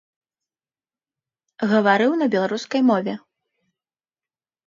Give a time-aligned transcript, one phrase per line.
[1.73, 3.13] Гаварыў на беларускай мове.